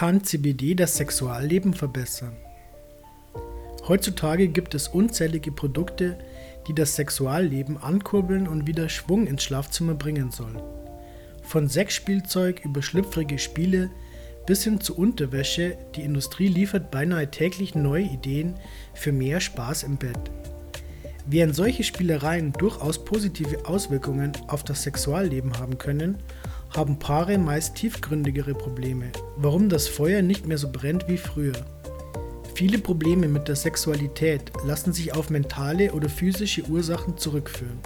kann 0.00 0.24
CBD 0.24 0.74
das 0.74 0.96
Sexualleben 0.96 1.74
verbessern? 1.74 2.34
Heutzutage 3.86 4.48
gibt 4.48 4.74
es 4.74 4.88
unzählige 4.88 5.52
Produkte, 5.52 6.18
die 6.66 6.74
das 6.74 6.96
Sexualleben 6.96 7.76
ankurbeln 7.76 8.48
und 8.48 8.66
wieder 8.66 8.88
Schwung 8.88 9.26
ins 9.26 9.42
Schlafzimmer 9.42 9.92
bringen 9.92 10.30
sollen. 10.30 10.62
Von 11.42 11.68
Sexspielzeug 11.68 12.64
über 12.64 12.80
schlüpfrige 12.80 13.38
Spiele 13.38 13.90
bis 14.46 14.64
hin 14.64 14.80
zu 14.80 14.96
Unterwäsche, 14.96 15.76
die 15.94 16.00
Industrie 16.00 16.48
liefert 16.48 16.90
beinahe 16.90 17.30
täglich 17.30 17.74
neue 17.74 18.04
Ideen 18.04 18.54
für 18.94 19.12
mehr 19.12 19.38
Spaß 19.38 19.82
im 19.82 19.98
Bett. 19.98 20.30
Während 21.26 21.54
solche 21.54 21.84
Spielereien 21.84 22.54
durchaus 22.54 23.04
positive 23.04 23.66
Auswirkungen 23.66 24.32
auf 24.46 24.64
das 24.64 24.82
Sexualleben 24.82 25.58
haben 25.58 25.76
können, 25.76 26.16
haben 26.76 26.98
Paare 26.98 27.36
meist 27.38 27.74
tiefgründigere 27.74 28.54
Probleme, 28.54 29.06
warum 29.36 29.68
das 29.68 29.88
Feuer 29.88 30.22
nicht 30.22 30.46
mehr 30.46 30.58
so 30.58 30.70
brennt 30.70 31.08
wie 31.08 31.16
früher. 31.16 31.54
Viele 32.54 32.78
Probleme 32.78 33.26
mit 33.26 33.48
der 33.48 33.56
Sexualität 33.56 34.52
lassen 34.64 34.92
sich 34.92 35.14
auf 35.14 35.30
mentale 35.30 35.92
oder 35.92 36.08
physische 36.08 36.62
Ursachen 36.64 37.16
zurückführen, 37.16 37.78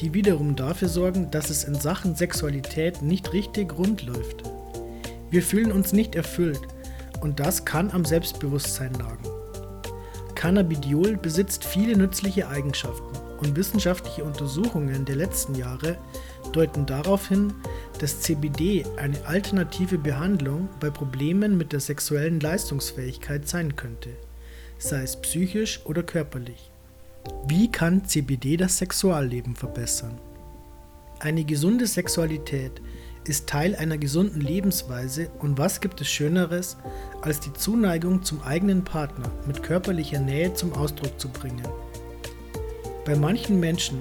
die 0.00 0.12
wiederum 0.12 0.56
dafür 0.56 0.88
sorgen, 0.88 1.30
dass 1.30 1.48
es 1.48 1.64
in 1.64 1.74
Sachen 1.74 2.16
Sexualität 2.16 3.02
nicht 3.02 3.32
richtig 3.32 3.76
rund 3.78 4.02
läuft. 4.02 4.42
Wir 5.30 5.42
fühlen 5.42 5.72
uns 5.72 5.92
nicht 5.92 6.14
erfüllt 6.14 6.60
und 7.20 7.40
das 7.40 7.64
kann 7.64 7.90
am 7.90 8.04
Selbstbewusstsein 8.04 8.94
lagen. 8.94 9.24
Cannabidiol 10.34 11.16
besitzt 11.16 11.64
viele 11.64 11.96
nützliche 11.96 12.48
Eigenschaften 12.48 13.16
und 13.40 13.56
wissenschaftliche 13.56 14.24
Untersuchungen 14.24 15.04
der 15.04 15.16
letzten 15.16 15.54
Jahre 15.54 15.96
deuten 16.52 16.86
darauf 16.86 17.28
hin, 17.28 17.52
dass 18.00 18.20
CBD 18.20 18.84
eine 18.96 19.26
alternative 19.26 19.98
Behandlung 19.98 20.70
bei 20.80 20.88
Problemen 20.88 21.58
mit 21.58 21.72
der 21.72 21.80
sexuellen 21.80 22.40
Leistungsfähigkeit 22.40 23.46
sein 23.46 23.76
könnte, 23.76 24.08
sei 24.78 25.02
es 25.02 25.20
psychisch 25.20 25.84
oder 25.84 26.02
körperlich. 26.02 26.70
Wie 27.46 27.70
kann 27.70 28.06
CBD 28.06 28.56
das 28.56 28.78
Sexualleben 28.78 29.54
verbessern? 29.54 30.18
Eine 31.18 31.44
gesunde 31.44 31.86
Sexualität 31.86 32.80
ist 33.24 33.46
Teil 33.46 33.76
einer 33.76 33.98
gesunden 33.98 34.40
Lebensweise 34.40 35.28
und 35.38 35.58
was 35.58 35.82
gibt 35.82 36.00
es 36.00 36.08
Schöneres, 36.08 36.78
als 37.20 37.40
die 37.40 37.52
Zuneigung 37.52 38.22
zum 38.22 38.42
eigenen 38.42 38.82
Partner 38.82 39.30
mit 39.46 39.62
körperlicher 39.62 40.20
Nähe 40.20 40.54
zum 40.54 40.72
Ausdruck 40.72 41.20
zu 41.20 41.28
bringen? 41.28 41.68
Bei 43.04 43.14
manchen 43.14 43.60
Menschen 43.60 43.98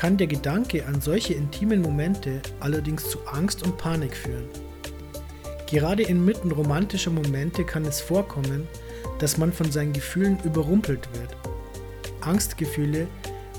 kann 0.00 0.16
der 0.16 0.28
Gedanke 0.28 0.86
an 0.86 1.02
solche 1.02 1.34
intimen 1.34 1.82
Momente 1.82 2.40
allerdings 2.60 3.10
zu 3.10 3.18
Angst 3.26 3.62
und 3.62 3.76
Panik 3.76 4.16
führen. 4.16 4.48
Gerade 5.66 6.04
inmitten 6.04 6.50
romantischer 6.52 7.10
Momente 7.10 7.64
kann 7.64 7.84
es 7.84 8.00
vorkommen, 8.00 8.66
dass 9.18 9.36
man 9.36 9.52
von 9.52 9.70
seinen 9.70 9.92
Gefühlen 9.92 10.38
überrumpelt 10.42 11.06
wird. 11.12 11.36
Angstgefühle, 12.22 13.08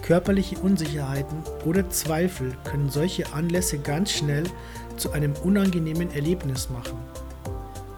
körperliche 0.02 0.58
Unsicherheiten 0.58 1.44
oder 1.64 1.88
Zweifel 1.92 2.58
können 2.64 2.90
solche 2.90 3.32
Anlässe 3.34 3.78
ganz 3.78 4.12
schnell 4.12 4.46
zu 4.98 5.12
einem 5.12 5.34
unangenehmen 5.44 6.10
Erlebnis 6.10 6.72
machen. 6.72 6.98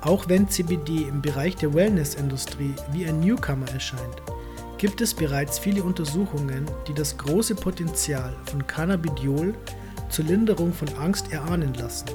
Auch 0.01 0.27
wenn 0.27 0.49
CBD 0.49 1.03
im 1.07 1.21
Bereich 1.21 1.55
der 1.55 1.73
Wellnessindustrie 1.73 2.73
wie 2.91 3.05
ein 3.05 3.21
Newcomer 3.21 3.69
erscheint, 3.69 4.21
gibt 4.83 4.99
es 4.99 5.13
bereits 5.13 5.57
viele 5.57 5.81
Untersuchungen, 5.81 6.65
die 6.89 6.93
das 6.93 7.17
große 7.17 7.55
Potenzial 7.55 8.35
von 8.47 8.67
Cannabidiol 8.67 9.53
zur 10.09 10.25
Linderung 10.25 10.73
von 10.73 10.89
Angst 10.99 11.31
erahnen 11.31 11.73
lassen. 11.75 12.07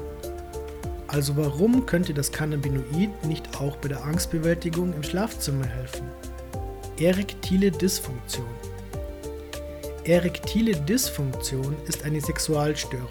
Also 1.07 1.35
warum 1.35 1.87
könnte 1.87 2.13
das 2.13 2.31
Cannabinoid 2.31 3.25
nicht 3.25 3.59
auch 3.59 3.75
bei 3.77 3.87
der 3.87 4.03
Angstbewältigung 4.05 4.93
im 4.93 5.01
Schlafzimmer 5.01 5.65
helfen? 5.65 6.05
Erektile 6.99 7.71
Dysfunktion 7.71 8.45
Erektile 10.03 10.75
Dysfunktion 10.75 11.75
ist 11.87 12.05
eine 12.05 12.21
Sexualstörung, 12.21 13.09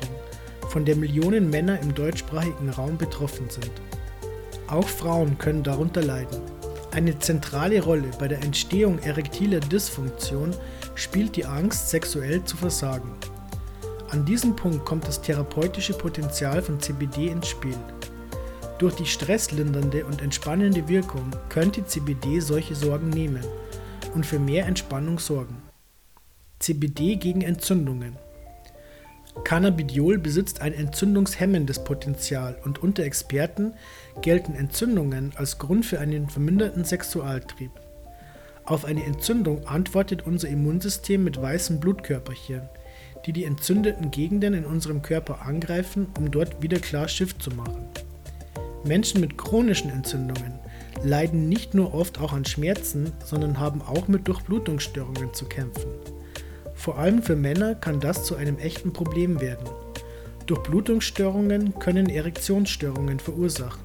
von 0.68 0.84
der 0.84 0.94
Millionen 0.94 1.50
Männer 1.50 1.80
im 1.80 1.92
deutschsprachigen 1.96 2.70
Raum 2.70 2.96
betroffen 2.96 3.50
sind. 3.50 3.72
Auch 4.68 4.86
Frauen 4.86 5.36
können 5.36 5.64
darunter 5.64 6.02
leiden. 6.02 6.57
Eine 6.90 7.18
zentrale 7.18 7.82
Rolle 7.82 8.10
bei 8.18 8.28
der 8.28 8.42
Entstehung 8.42 8.98
erektiler 8.98 9.60
Dysfunktion 9.60 10.54
spielt 10.94 11.36
die 11.36 11.44
Angst, 11.44 11.90
sexuell 11.90 12.42
zu 12.44 12.56
versagen. 12.56 13.12
An 14.10 14.24
diesem 14.24 14.56
Punkt 14.56 14.86
kommt 14.86 15.06
das 15.06 15.20
therapeutische 15.20 15.92
Potenzial 15.92 16.62
von 16.62 16.80
CBD 16.80 17.28
ins 17.28 17.48
Spiel. 17.48 17.76
Durch 18.78 18.94
die 18.94 19.06
stresslindernde 19.06 20.06
und 20.06 20.22
entspannende 20.22 20.88
Wirkung 20.88 21.30
könnte 21.50 21.84
CBD 21.84 22.40
solche 22.40 22.74
Sorgen 22.74 23.10
nehmen 23.10 23.44
und 24.14 24.24
für 24.24 24.38
mehr 24.38 24.66
Entspannung 24.66 25.18
sorgen. 25.18 25.62
CBD 26.58 27.16
gegen 27.16 27.42
Entzündungen 27.42 28.16
Cannabidiol 29.44 30.18
besitzt 30.18 30.60
ein 30.60 30.72
entzündungshemmendes 30.72 31.84
Potenzial 31.84 32.56
und 32.64 32.82
unter 32.82 33.04
Experten 33.04 33.74
gelten 34.20 34.54
Entzündungen 34.54 35.32
als 35.36 35.58
Grund 35.58 35.86
für 35.86 36.00
einen 36.00 36.28
verminderten 36.28 36.84
Sexualtrieb. 36.84 37.70
Auf 38.64 38.84
eine 38.84 39.04
Entzündung 39.04 39.66
antwortet 39.66 40.26
unser 40.26 40.48
Immunsystem 40.48 41.24
mit 41.24 41.40
weißen 41.40 41.80
Blutkörperchen, 41.80 42.62
die 43.24 43.32
die 43.32 43.44
entzündeten 43.44 44.10
Gegenden 44.10 44.54
in 44.54 44.64
unserem 44.64 45.02
Körper 45.02 45.42
angreifen, 45.42 46.08
um 46.18 46.30
dort 46.30 46.62
wieder 46.62 46.78
klar 46.78 47.08
Schiff 47.08 47.38
zu 47.38 47.50
machen. 47.50 47.86
Menschen 48.84 49.20
mit 49.20 49.38
chronischen 49.38 49.90
Entzündungen 49.90 50.58
leiden 51.02 51.48
nicht 51.48 51.74
nur 51.74 51.94
oft 51.94 52.20
auch 52.20 52.32
an 52.32 52.44
Schmerzen, 52.44 53.12
sondern 53.24 53.58
haben 53.58 53.82
auch 53.82 54.08
mit 54.08 54.28
Durchblutungsstörungen 54.28 55.32
zu 55.32 55.46
kämpfen. 55.46 55.88
Vor 56.78 56.96
allem 56.96 57.24
für 57.24 57.34
Männer 57.34 57.74
kann 57.74 57.98
das 57.98 58.24
zu 58.24 58.36
einem 58.36 58.56
echten 58.56 58.92
Problem 58.92 59.40
werden. 59.40 59.68
Durchblutungsstörungen 60.46 61.76
können 61.80 62.08
Erektionsstörungen 62.08 63.18
verursachen. 63.18 63.82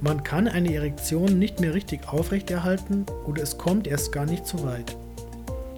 Man 0.00 0.24
kann 0.24 0.48
eine 0.48 0.74
Erektion 0.74 1.38
nicht 1.38 1.60
mehr 1.60 1.72
richtig 1.72 2.08
aufrechterhalten 2.08 3.06
oder 3.26 3.44
es 3.44 3.58
kommt 3.58 3.86
erst 3.86 4.10
gar 4.10 4.26
nicht 4.26 4.44
so 4.44 4.64
weit. 4.64 4.96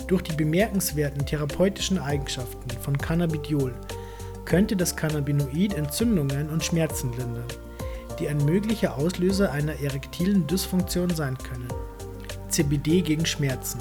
Durch 0.06 0.22
die 0.22 0.34
bemerkenswerten 0.34 1.26
therapeutischen 1.26 1.98
Eigenschaften 1.98 2.70
von 2.80 2.96
Cannabidiol 2.96 3.74
könnte 4.46 4.74
das 4.74 4.96
Cannabinoid 4.96 5.74
Entzündungen 5.74 6.48
und 6.48 6.64
Schmerzen 6.64 7.10
lindern, 7.10 7.44
die 8.18 8.28
ein 8.28 8.42
möglicher 8.46 8.96
Auslöser 8.96 9.52
einer 9.52 9.78
erektilen 9.82 10.46
Dysfunktion 10.46 11.10
sein 11.10 11.36
können. 11.36 11.68
CBD 12.48 13.02
gegen 13.02 13.26
Schmerzen. 13.26 13.80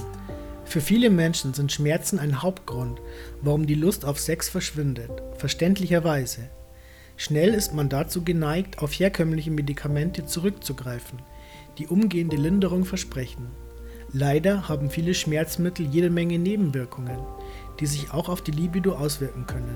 Für 0.72 0.80
viele 0.80 1.10
Menschen 1.10 1.54
sind 1.54 1.70
Schmerzen 1.70 2.18
ein 2.18 2.42
Hauptgrund, 2.42 3.02
warum 3.42 3.68
die 3.68 3.76
Lust 3.76 4.06
auf 4.06 4.22
Sex 4.22 4.48
verschwindet, 4.48 5.12
verständlicherweise. 5.38 6.50
Schnell 7.18 7.54
ist 7.54 7.74
man 7.74 7.90
dazu 7.90 8.24
geneigt, 8.24 8.80
auf 8.80 8.94
herkömmliche 8.94 9.52
Medikamente 9.52 10.26
zurückzugreifen, 10.26 11.22
die 11.78 11.88
umgehende 11.88 12.38
Linderung 12.38 12.86
versprechen. 12.86 13.48
Leider 14.14 14.70
haben 14.70 14.90
viele 14.90 15.14
Schmerzmittel 15.14 15.88
jede 15.88 16.10
Menge 16.10 16.40
Nebenwirkungen, 16.40 17.20
die 17.82 17.86
sich 17.86 18.14
auch 18.14 18.30
auf 18.30 18.42
die 18.42 18.52
Libido 18.52 18.94
auswirken 18.94 19.46
können. 19.46 19.76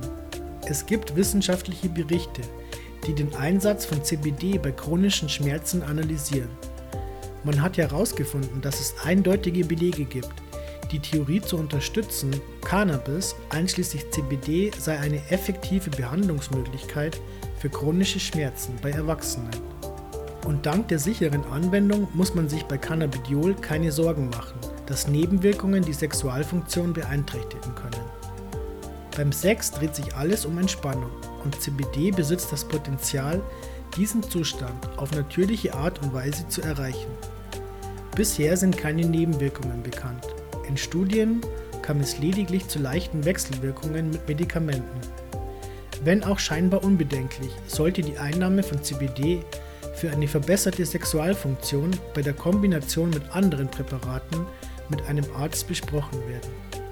Es 0.66 0.85
gibt 0.85 1.17
wissenschaftliche 1.17 1.89
Berichte, 1.89 2.41
die 3.06 3.13
den 3.13 3.35
Einsatz 3.35 3.83
von 3.83 4.01
CBD 4.01 4.59
bei 4.59 4.72
chronischen 4.72 5.27
Schmerzen 5.27 5.83
analysieren. 5.83 6.51
Man 7.44 7.62
hat 7.62 7.77
herausgefunden, 7.77 8.62
dass 8.62 8.79
es 8.79 8.95
eindeutige 9.03 9.66
Belege 9.66 10.06
gibt, 10.06 10.44
die 10.95 11.01
Theorie 11.01 11.41
zu 11.41 11.57
unterstützen, 11.57 12.31
Cannabis 12.63 13.35
einschließlich 13.50 14.09
CBD 14.11 14.72
sei 14.79 14.97
eine 14.97 15.22
effektive 15.29 15.89
Behandlungsmöglichkeit 15.89 17.19
für 17.59 17.69
chronische 17.69 18.22
Schmerzen 18.22 18.75
bei 18.81 18.91
Erwachsenen. 18.91 19.51
Und 20.45 20.66
dank 20.66 20.88
der 20.88 21.00
sicheren 21.00 21.44
Anwendung 21.51 22.07
muss 22.13 22.33
man 22.33 22.47
sich 22.47 22.63
bei 22.63 22.77
Cannabidiol 22.77 23.56
keine 23.56 23.92
Sorgen 23.92 24.30
machen, 24.30 24.57
dass 24.86 25.09
Nebenwirkungen 25.09 25.83
die 25.83 25.92
Sexualfunktion 25.92 26.94
beeinträchtigen 26.94 27.75
können. 27.75 28.06
Beim 29.18 29.33
Sex 29.33 29.71
dreht 29.71 29.95
sich 29.95 30.15
alles 30.15 30.45
um 30.45 30.57
Entspannung 30.57 31.12
und 31.44 31.59
CBD 31.59 32.12
besitzt 32.12 32.53
das 32.53 32.63
Potenzial, 32.63 33.41
diesen 33.98 34.24
Zustand 34.24 34.88
auf 34.95 35.12
natürliche 35.12 35.74
Art 35.74 36.01
und 36.01 36.13
Weise 36.13 36.48
zu 36.48 36.62
erreichen. 36.62 37.12
Bisher 38.15 38.56
sind 38.56 38.77
keine 38.77 39.06
Nebenwirkungen 39.06 39.83
bekannt 39.83 40.25
in 40.67 40.77
Studien 40.77 41.41
kam 41.81 42.00
es 42.00 42.19
lediglich 42.19 42.67
zu 42.67 42.79
leichten 42.79 43.25
Wechselwirkungen 43.25 44.09
mit 44.09 44.27
Medikamenten. 44.27 45.01
Wenn 46.03 46.23
auch 46.23 46.39
scheinbar 46.39 46.83
unbedenklich, 46.83 47.51
sollte 47.67 48.01
die 48.01 48.17
Einnahme 48.17 48.63
von 48.63 48.83
CBD 48.83 49.44
für 49.95 50.12
eine 50.12 50.27
verbesserte 50.27 50.85
Sexualfunktion 50.85 51.91
bei 52.13 52.21
der 52.21 52.33
Kombination 52.33 53.09
mit 53.09 53.29
anderen 53.31 53.69
Präparaten 53.69 54.45
mit 54.89 55.01
einem 55.07 55.25
Arzt 55.38 55.67
besprochen 55.67 56.19
werden. 56.27 56.85